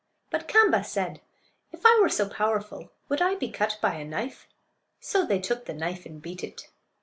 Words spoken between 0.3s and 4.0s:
But Kaamba said, "If I were so powerful would I be cut by